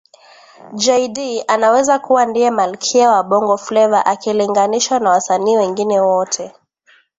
Jay 0.73 1.07
Dee 1.09 1.41
anaweza 1.47 1.99
kuwa 1.99 2.25
ndiye 2.25 2.51
Malkia 2.51 3.09
wa 3.11 3.23
Bongo 3.23 3.57
Fleva 3.57 4.05
akilinganishwa 4.05 4.99
na 4.99 5.09
wasanii 5.09 5.57
wengine 5.57 5.99
wote 6.01 6.51